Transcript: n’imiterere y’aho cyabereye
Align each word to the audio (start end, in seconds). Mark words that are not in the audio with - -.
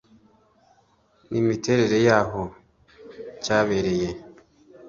n’imiterere 1.31 1.95
y’aho 2.07 2.43
cyabereye 3.43 4.09